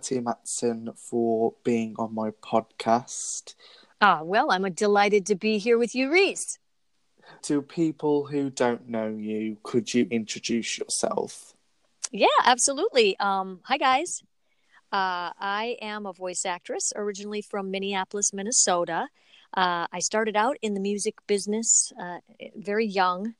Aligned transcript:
Patty 0.00 0.18
Mattson 0.18 0.98
for 0.98 1.52
being 1.62 1.94
on 1.98 2.14
my 2.14 2.30
podcast. 2.30 3.54
Ah, 4.00 4.22
well, 4.22 4.50
I'm 4.50 4.62
delighted 4.72 5.26
to 5.26 5.34
be 5.34 5.58
here 5.58 5.76
with 5.76 5.94
you, 5.94 6.10
Reese. 6.10 6.58
To 7.42 7.60
people 7.60 8.24
who 8.24 8.48
don't 8.48 8.88
know 8.88 9.08
you, 9.08 9.58
could 9.62 9.92
you 9.92 10.08
introduce 10.10 10.78
yourself? 10.78 11.52
Yeah, 12.10 12.28
absolutely. 12.44 13.14
Um, 13.20 13.60
hi, 13.64 13.76
guys. 13.76 14.22
Uh, 14.90 15.36
I 15.38 15.76
am 15.82 16.06
a 16.06 16.14
voice 16.14 16.46
actress, 16.46 16.94
originally 16.96 17.42
from 17.42 17.70
Minneapolis, 17.70 18.32
Minnesota. 18.32 19.06
Uh, 19.52 19.86
I 19.92 19.98
started 19.98 20.34
out 20.34 20.56
in 20.62 20.72
the 20.72 20.80
music 20.80 21.16
business 21.26 21.92
uh, 22.00 22.20
very 22.56 22.86
young, 22.86 23.34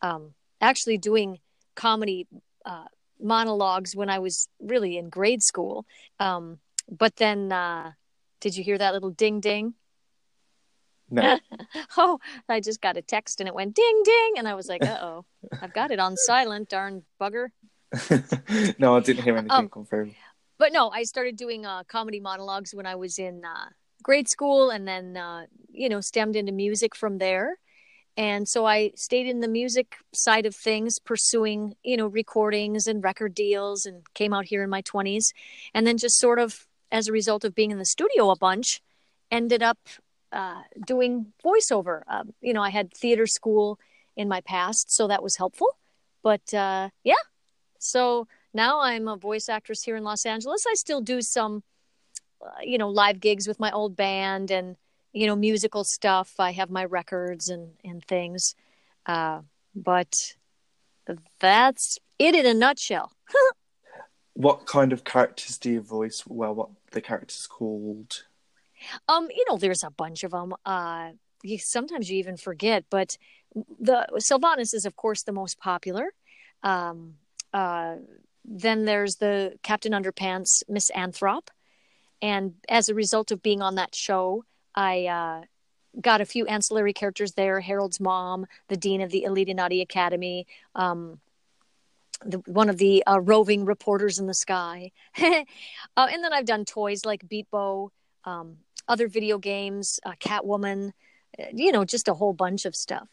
um, 0.00 0.32
actually 0.62 0.96
doing 0.96 1.40
comedy 1.74 2.26
uh, 2.64 2.86
monologues 3.20 3.94
when 3.94 4.10
I 4.10 4.18
was 4.18 4.48
really 4.60 4.96
in 4.96 5.08
grade 5.08 5.42
school. 5.42 5.86
Um, 6.20 6.58
but 6.90 7.16
then, 7.16 7.52
uh, 7.52 7.92
did 8.40 8.56
you 8.56 8.64
hear 8.64 8.78
that 8.78 8.94
little 8.94 9.10
ding 9.10 9.40
ding? 9.40 9.74
No. 11.10 11.38
oh, 11.96 12.18
I 12.48 12.60
just 12.60 12.80
got 12.80 12.96
a 12.96 13.02
text 13.02 13.40
and 13.40 13.48
it 13.48 13.54
went 13.54 13.74
ding 13.74 14.02
ding, 14.04 14.34
and 14.38 14.48
I 14.48 14.54
was 14.54 14.68
like, 14.68 14.84
uh 14.84 14.98
oh, 15.00 15.24
I've 15.60 15.72
got 15.72 15.90
it 15.90 15.98
on 15.98 16.16
silent, 16.26 16.68
darn 16.68 17.04
bugger. 17.20 17.48
no, 18.78 18.96
I 18.96 19.00
didn't 19.00 19.24
hear 19.24 19.36
anything 19.36 19.70
um, 19.74 19.84
through. 19.86 20.12
But 20.58 20.72
no, 20.72 20.90
I 20.90 21.04
started 21.04 21.36
doing 21.36 21.64
uh, 21.64 21.84
comedy 21.84 22.20
monologues 22.20 22.74
when 22.74 22.84
I 22.84 22.96
was 22.96 23.18
in 23.18 23.42
uh, 23.44 23.70
grade 24.02 24.28
school, 24.28 24.70
and 24.70 24.86
then 24.86 25.16
uh, 25.16 25.46
you 25.70 25.88
know 25.88 26.00
stemmed 26.00 26.36
into 26.36 26.52
music 26.52 26.94
from 26.94 27.18
there. 27.18 27.58
And 28.18 28.48
so 28.48 28.66
I 28.66 28.90
stayed 28.96 29.28
in 29.28 29.38
the 29.38 29.48
music 29.48 29.96
side 30.12 30.44
of 30.44 30.54
things, 30.54 30.98
pursuing 30.98 31.76
you 31.84 31.96
know 31.96 32.08
recordings 32.08 32.88
and 32.88 33.02
record 33.02 33.32
deals, 33.34 33.86
and 33.86 34.02
came 34.12 34.34
out 34.34 34.44
here 34.44 34.64
in 34.64 34.68
my 34.68 34.80
twenties, 34.80 35.32
and 35.72 35.86
then 35.86 35.96
just 35.96 36.18
sort 36.18 36.40
of 36.40 36.66
as 36.90 37.06
a 37.06 37.12
result 37.12 37.44
of 37.44 37.54
being 37.54 37.70
in 37.70 37.78
the 37.78 37.84
studio 37.84 38.30
a 38.30 38.36
bunch, 38.36 38.82
ended 39.30 39.62
up 39.62 39.78
uh, 40.32 40.62
doing 40.84 41.32
voiceover. 41.44 42.02
Um, 42.08 42.34
you 42.40 42.52
know, 42.52 42.62
I 42.62 42.70
had 42.70 42.92
theater 42.92 43.26
school 43.26 43.78
in 44.16 44.28
my 44.28 44.40
past, 44.40 44.90
so 44.90 45.06
that 45.06 45.22
was 45.22 45.36
helpful. 45.36 45.76
But 46.22 46.52
uh, 46.52 46.88
yeah, 47.04 47.22
so 47.78 48.26
now 48.52 48.80
I'm 48.80 49.06
a 49.06 49.16
voice 49.16 49.48
actress 49.48 49.84
here 49.84 49.94
in 49.94 50.02
Los 50.02 50.26
Angeles. 50.26 50.66
I 50.68 50.74
still 50.74 51.00
do 51.00 51.22
some, 51.22 51.62
uh, 52.44 52.62
you 52.62 52.78
know, 52.78 52.88
live 52.88 53.20
gigs 53.20 53.46
with 53.46 53.60
my 53.60 53.70
old 53.70 53.94
band 53.94 54.50
and 54.50 54.76
you 55.12 55.26
know 55.26 55.36
musical 55.36 55.84
stuff. 55.84 56.34
I 56.38 56.52
have 56.52 56.70
my 56.70 56.84
records 56.84 57.48
and 57.48 57.72
and 57.84 58.04
things, 58.04 58.54
uh, 59.06 59.40
but 59.74 60.34
that's 61.40 61.98
it 62.18 62.34
in 62.34 62.46
a 62.46 62.54
nutshell. 62.54 63.12
what 64.34 64.66
kind 64.66 64.92
of 64.92 65.04
characters 65.04 65.58
do 65.58 65.72
you 65.72 65.80
voice? 65.80 66.24
Well, 66.26 66.54
what 66.54 66.68
the 66.92 67.00
characters 67.00 67.46
called? 67.46 68.24
Um, 69.08 69.28
you 69.34 69.44
know, 69.48 69.56
there's 69.56 69.82
a 69.82 69.90
bunch 69.90 70.22
of 70.24 70.30
them. 70.30 70.54
Uh, 70.64 71.10
you, 71.42 71.58
sometimes 71.58 72.10
you 72.10 72.18
even 72.18 72.36
forget, 72.36 72.84
but 72.90 73.16
the 73.80 74.06
Sylvanas 74.14 74.74
is, 74.74 74.84
of 74.84 74.96
course, 74.96 75.22
the 75.22 75.32
most 75.32 75.58
popular. 75.58 76.12
Um, 76.62 77.14
uh, 77.52 77.96
then 78.44 78.84
there's 78.84 79.16
the 79.16 79.54
Captain 79.62 79.92
Underpants, 79.92 80.62
Miss 80.68 80.90
Anthrop, 80.94 81.48
and 82.22 82.54
as 82.68 82.88
a 82.88 82.94
result 82.94 83.30
of 83.30 83.42
being 83.42 83.62
on 83.62 83.76
that 83.76 83.94
show, 83.94 84.44
I 84.78 85.06
uh, 85.06 85.42
got 86.00 86.20
a 86.20 86.24
few 86.24 86.46
ancillary 86.46 86.92
characters 86.92 87.32
there: 87.32 87.60
Harold's 87.60 87.98
mom, 87.98 88.46
the 88.68 88.76
dean 88.76 89.00
of 89.00 89.10
the 89.10 89.24
Illuminati 89.24 89.82
Academy. 89.82 90.46
Um, 90.76 91.20
the, 92.24 92.38
one 92.46 92.68
of 92.68 92.78
the 92.78 93.04
uh, 93.04 93.20
roving 93.20 93.64
reporters 93.64 94.18
in 94.18 94.26
the 94.26 94.34
sky. 94.34 94.92
uh, 95.20 95.44
and 95.96 96.24
then 96.24 96.32
I've 96.32 96.46
done 96.46 96.64
toys 96.64 97.04
like 97.04 97.28
Beat 97.28 97.48
Bow, 97.50 97.92
um, 98.24 98.58
other 98.88 99.08
video 99.08 99.38
games, 99.38 100.00
uh, 100.04 100.14
Catwoman, 100.18 100.92
uh, 101.38 101.44
you 101.52 101.70
know, 101.70 101.84
just 101.84 102.08
a 102.08 102.14
whole 102.14 102.32
bunch 102.32 102.64
of 102.64 102.74
stuff. 102.74 103.08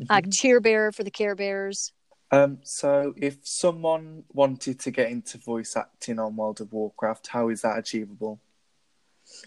Mm-hmm. 0.00 0.30
Cheer 0.30 0.60
Bear 0.60 0.92
for 0.92 1.04
the 1.04 1.10
Care 1.10 1.34
Bears. 1.34 1.92
Um, 2.32 2.58
so, 2.62 3.12
if 3.16 3.38
someone 3.42 4.24
wanted 4.32 4.78
to 4.80 4.90
get 4.90 5.10
into 5.10 5.38
voice 5.38 5.76
acting 5.76 6.18
on 6.18 6.36
World 6.36 6.60
of 6.60 6.72
Warcraft, 6.72 7.26
how 7.28 7.48
is 7.48 7.62
that 7.62 7.78
achievable? 7.78 8.40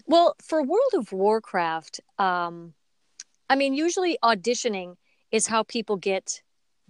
Well, 0.06 0.36
for 0.42 0.62
World 0.62 0.94
of 0.94 1.12
Warcraft, 1.12 2.00
um, 2.18 2.74
I 3.48 3.56
mean, 3.56 3.74
usually 3.74 4.18
auditioning 4.22 4.96
is 5.30 5.46
how 5.46 5.62
people 5.62 5.96
get 5.96 6.42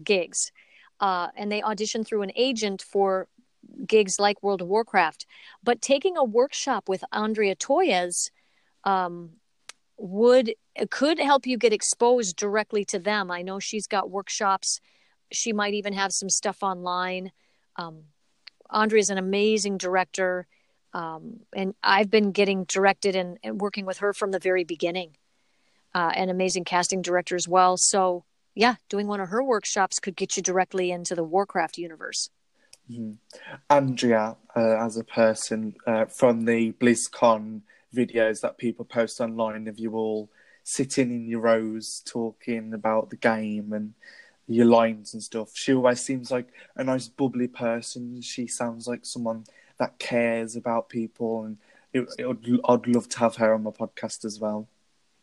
gigs, 0.02 0.52
uh, 1.00 1.28
and 1.36 1.50
they 1.50 1.62
audition 1.62 2.04
through 2.04 2.22
an 2.22 2.32
agent 2.36 2.82
for 2.82 3.28
gigs 3.86 4.18
like 4.18 4.42
World 4.42 4.62
of 4.62 4.68
Warcraft. 4.68 5.26
But 5.62 5.82
taking 5.82 6.16
a 6.16 6.24
workshop 6.24 6.88
with 6.88 7.04
Andrea 7.12 7.56
Toyias 7.56 8.30
um, 8.84 9.30
would 9.96 10.54
could 10.90 11.18
help 11.18 11.46
you 11.46 11.56
get 11.56 11.72
exposed 11.72 12.36
directly 12.36 12.84
to 12.86 12.98
them. 12.98 13.30
I 13.30 13.42
know 13.42 13.58
she's 13.60 13.86
got 13.86 14.10
workshops. 14.10 14.80
She 15.32 15.52
might 15.52 15.74
even 15.74 15.92
have 15.92 16.12
some 16.12 16.28
stuff 16.28 16.62
online. 16.62 17.32
Um, 17.76 18.04
Andrea 18.70 19.00
is 19.00 19.10
an 19.10 19.18
amazing 19.18 19.78
director, 19.78 20.46
um, 20.94 21.40
and 21.52 21.74
I've 21.82 22.10
been 22.10 22.30
getting 22.30 22.64
directed 22.64 23.16
and, 23.16 23.38
and, 23.42 23.60
working 23.60 23.84
with 23.84 23.98
her 23.98 24.12
from 24.12 24.30
the 24.30 24.38
very 24.38 24.64
beginning. 24.64 25.16
Uh, 25.92 26.12
an 26.14 26.28
amazing 26.28 26.64
casting 26.64 27.02
director 27.02 27.36
as 27.36 27.46
well. 27.46 27.76
So 27.76 28.24
yeah, 28.54 28.76
doing 28.88 29.06
one 29.06 29.20
of 29.20 29.28
her 29.28 29.42
workshops 29.42 29.98
could 29.98 30.16
get 30.16 30.36
you 30.36 30.42
directly 30.42 30.90
into 30.90 31.14
the 31.14 31.24
Warcraft 31.24 31.78
universe. 31.78 32.30
Mm-hmm. 32.90 33.14
Andrea, 33.70 34.36
uh, 34.56 34.84
as 34.84 34.96
a 34.96 35.04
person 35.04 35.74
uh, 35.86 36.04
from 36.04 36.44
the 36.44 36.72
BlizzCon 36.72 37.62
videos 37.94 38.40
that 38.42 38.58
people 38.58 38.84
post 38.84 39.20
online 39.20 39.68
of 39.68 39.78
you 39.78 39.94
all 39.94 40.30
sitting 40.62 41.10
in 41.10 41.28
your 41.28 41.40
rows 41.40 42.02
talking 42.06 42.72
about 42.72 43.10
the 43.10 43.16
game 43.16 43.72
and 43.72 43.94
your 44.46 44.66
lines 44.66 45.14
and 45.14 45.22
stuff, 45.22 45.50
she 45.54 45.74
always 45.74 46.00
seems 46.00 46.30
like 46.30 46.48
a 46.76 46.84
nice, 46.84 47.08
bubbly 47.08 47.48
person. 47.48 48.20
She 48.20 48.46
sounds 48.46 48.86
like 48.86 49.04
someone 49.04 49.44
that 49.78 49.98
cares 49.98 50.56
about 50.56 50.88
people, 50.88 51.44
and 51.44 51.58
it, 51.92 52.08
it, 52.18 52.60
I'd 52.68 52.86
love 52.86 53.08
to 53.08 53.18
have 53.18 53.36
her 53.36 53.54
on 53.54 53.62
my 53.62 53.70
podcast 53.70 54.24
as 54.24 54.40
well. 54.40 54.68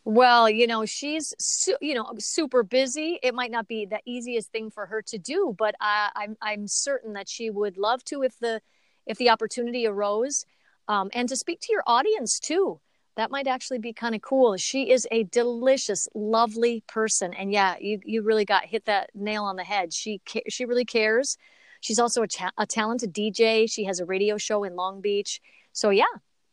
Well, 0.04 0.50
you 0.50 0.66
know, 0.66 0.86
she's 0.86 1.34
su- 1.40 1.78
you 1.80 1.94
know 1.94 2.14
super 2.18 2.64
busy. 2.64 3.20
It 3.22 3.36
might 3.36 3.52
not 3.52 3.68
be 3.68 3.86
the 3.86 4.00
easiest 4.06 4.52
thing 4.52 4.72
for 4.72 4.88
her 4.88 5.02
to 5.04 5.18
do, 5.18 5.56
but 5.58 5.76
I'm 5.80 6.38
I'm 6.42 6.68
certain 6.68 7.14
that 7.14 7.30
she 7.30 7.50
would 7.50 7.78
love 7.78 8.04
to 8.06 8.24
if 8.24 8.38
the 8.40 8.62
if 9.06 9.18
the 9.18 9.30
opportunity 9.30 9.86
arose, 9.86 10.46
um, 10.88 11.10
and 11.14 11.30
to 11.30 11.36
speak 11.36 11.60
to 11.62 11.72
your 11.72 11.84
audience 11.86 12.40
too. 12.40 12.80
That 13.18 13.30
might 13.30 13.46
actually 13.46 13.80
be 13.80 13.94
kind 13.94 14.16
of 14.16 14.22
cool. 14.22 14.56
She 14.56 14.90
is 14.90 15.06
a 15.12 15.24
delicious, 15.24 16.08
lovely 16.16 16.84
person, 16.88 17.34
and 17.34 17.52
yeah, 17.52 17.76
you 17.80 18.00
you 18.04 18.24
really 18.24 18.46
got 18.46 18.66
hit 18.66 18.86
that 18.86 19.12
nail 19.14 19.44
on 19.44 19.56
the 19.56 19.64
head. 19.64 19.94
She 19.94 20.22
she 20.50 20.66
really 20.66 20.86
cares. 20.86 21.38
She's 21.82 22.00
also 22.00 22.24
a, 22.24 22.28
cha- 22.28 22.52
a 22.58 22.66
talented 22.66 23.14
DJ. 23.14 23.70
She 23.70 23.84
has 23.84 24.00
a 24.00 24.06
radio 24.06 24.38
show 24.38 24.64
in 24.64 24.76
Long 24.76 25.02
Beach. 25.02 25.42
So 25.74 25.90
yeah, 25.90 26.06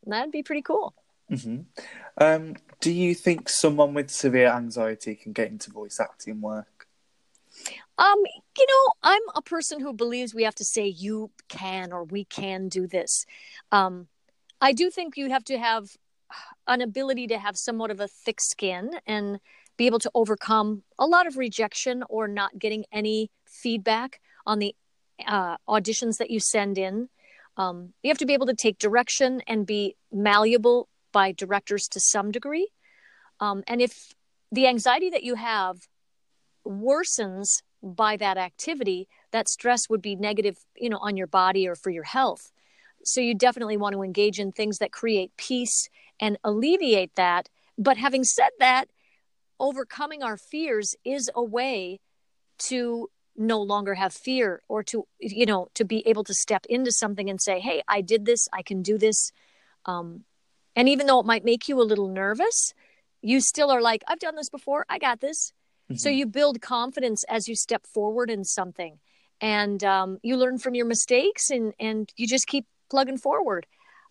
that'd 0.06 0.32
be 0.32 0.42
pretty 0.42 0.62
cool. 0.62 0.94
Mm-hmm. 1.30 1.60
Um, 2.18 2.56
do 2.80 2.90
you 2.90 3.14
think 3.14 3.48
someone 3.48 3.94
with 3.94 4.10
severe 4.10 4.48
anxiety 4.48 5.14
can 5.14 5.32
get 5.32 5.50
into 5.50 5.70
voice 5.70 6.00
acting 6.00 6.40
work? 6.40 6.86
Um, 7.98 8.18
you 8.56 8.66
know, 8.68 8.92
I'm 9.02 9.22
a 9.34 9.42
person 9.42 9.80
who 9.80 9.92
believes 9.92 10.34
we 10.34 10.44
have 10.44 10.54
to 10.56 10.64
say 10.64 10.86
you 10.86 11.30
can 11.48 11.92
or 11.92 12.04
we 12.04 12.24
can 12.24 12.68
do 12.68 12.86
this. 12.86 13.26
Um, 13.72 14.06
I 14.60 14.72
do 14.72 14.90
think 14.90 15.16
you 15.16 15.30
have 15.30 15.44
to 15.44 15.58
have 15.58 15.96
an 16.66 16.80
ability 16.80 17.26
to 17.28 17.38
have 17.38 17.56
somewhat 17.56 17.90
of 17.90 18.00
a 18.00 18.08
thick 18.08 18.40
skin 18.40 18.92
and 19.06 19.40
be 19.76 19.86
able 19.86 19.98
to 20.00 20.10
overcome 20.14 20.82
a 20.98 21.06
lot 21.06 21.26
of 21.26 21.36
rejection 21.36 22.04
or 22.08 22.28
not 22.28 22.58
getting 22.58 22.84
any 22.92 23.30
feedback 23.44 24.20
on 24.46 24.58
the 24.58 24.74
uh, 25.26 25.56
auditions 25.68 26.18
that 26.18 26.30
you 26.30 26.40
send 26.40 26.78
in. 26.78 27.08
Um, 27.56 27.92
you 28.02 28.10
have 28.10 28.18
to 28.18 28.26
be 28.26 28.34
able 28.34 28.46
to 28.46 28.54
take 28.54 28.78
direction 28.78 29.42
and 29.46 29.66
be 29.66 29.96
malleable 30.12 30.88
by 31.12 31.32
directors 31.32 31.88
to 31.88 32.00
some 32.00 32.30
degree. 32.30 32.68
Um, 33.40 33.64
and 33.66 33.80
if 33.80 34.14
the 34.52 34.66
anxiety 34.66 35.10
that 35.10 35.24
you 35.24 35.34
have 35.34 35.88
worsens 36.66 37.62
by 37.82 38.16
that 38.16 38.36
activity, 38.36 39.08
that 39.32 39.48
stress 39.48 39.88
would 39.88 40.02
be 40.02 40.16
negative, 40.16 40.58
you 40.76 40.88
know, 40.88 40.98
on 40.98 41.16
your 41.16 41.26
body 41.26 41.68
or 41.68 41.74
for 41.74 41.90
your 41.90 42.04
health. 42.04 42.50
So 43.04 43.20
you 43.20 43.34
definitely 43.34 43.76
want 43.76 43.94
to 43.94 44.02
engage 44.02 44.38
in 44.40 44.52
things 44.52 44.78
that 44.78 44.92
create 44.92 45.36
peace 45.36 45.88
and 46.20 46.38
alleviate 46.44 47.14
that. 47.14 47.48
But 47.76 47.96
having 47.96 48.24
said 48.24 48.50
that, 48.58 48.88
overcoming 49.60 50.22
our 50.22 50.36
fears 50.36 50.94
is 51.04 51.30
a 51.34 51.42
way 51.42 52.00
to 52.58 53.08
no 53.38 53.62
longer 53.62 53.94
have 53.94 54.12
fear 54.12 54.60
or 54.68 54.82
to 54.82 55.06
you 55.20 55.46
know 55.46 55.68
to 55.74 55.84
be 55.84 56.06
able 56.06 56.24
to 56.24 56.34
step 56.34 56.66
into 56.68 56.90
something 56.90 57.30
and 57.30 57.40
say 57.40 57.60
hey 57.60 57.82
i 57.86 58.00
did 58.00 58.24
this 58.24 58.48
i 58.52 58.62
can 58.62 58.82
do 58.82 58.98
this 58.98 59.32
um, 59.86 60.24
and 60.78 60.88
even 60.88 61.08
though 61.08 61.18
it 61.18 61.26
might 61.26 61.44
make 61.44 61.68
you 61.68 61.80
a 61.80 61.82
little 61.82 62.06
nervous, 62.06 62.72
you 63.20 63.40
still 63.40 63.70
are 63.72 63.82
like, 63.82 64.04
I've 64.06 64.20
done 64.20 64.36
this 64.36 64.48
before. 64.48 64.86
I 64.88 64.98
got 64.98 65.20
this. 65.20 65.52
Mm-hmm. 65.90 65.96
So 65.96 66.08
you 66.08 66.24
build 66.24 66.60
confidence 66.60 67.24
as 67.24 67.48
you 67.48 67.56
step 67.56 67.84
forward 67.84 68.30
in 68.30 68.44
something. 68.44 69.00
And 69.40 69.82
um, 69.82 70.18
you 70.22 70.36
learn 70.36 70.58
from 70.58 70.76
your 70.76 70.86
mistakes 70.86 71.50
and, 71.50 71.72
and 71.80 72.08
you 72.16 72.28
just 72.28 72.46
keep 72.46 72.66
plugging 72.90 73.18
forward. 73.18 73.66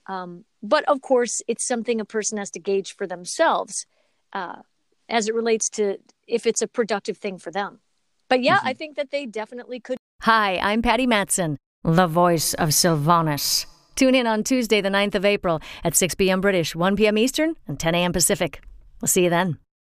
Um, 0.07 0.43
but 0.61 0.83
of 0.89 1.01
course, 1.01 1.41
it's 1.47 1.65
something 1.65 2.01
a 2.01 2.05
person 2.05 2.37
has 2.37 2.51
to 2.51 2.59
gauge 2.59 2.95
for 2.95 3.07
themselves 3.07 3.85
uh, 4.33 4.61
as 5.07 5.29
it 5.29 5.35
relates 5.35 5.69
to 5.69 5.99
if 6.27 6.45
it's 6.45 6.61
a 6.61 6.67
productive 6.67 7.17
thing 7.17 7.37
for 7.37 7.51
them. 7.51 7.79
But 8.29 8.43
yeah, 8.43 8.57
mm-hmm. 8.57 8.67
I 8.67 8.73
think 8.73 8.95
that 8.95 9.11
they 9.11 9.25
definitely 9.25 9.79
could. 9.79 9.97
Hi, 10.21 10.57
I'm 10.57 10.81
Patty 10.81 11.07
Mattson, 11.07 11.57
the 11.83 12.07
voice 12.07 12.53
of 12.55 12.69
Sylvanas. 12.69 13.65
Tune 13.95 14.15
in 14.15 14.27
on 14.27 14.43
Tuesday, 14.43 14.81
the 14.81 14.89
9th 14.89 15.15
of 15.15 15.25
April 15.25 15.59
at 15.83 15.95
6 15.95 16.15
p.m. 16.15 16.41
British, 16.41 16.75
1 16.75 16.95
p.m. 16.95 17.17
Eastern, 17.17 17.55
and 17.67 17.79
10 17.79 17.95
a.m. 17.95 18.13
Pacific. 18.13 18.61
We'll 19.01 19.07
see 19.07 19.23
you 19.23 19.29
then. 19.29 19.57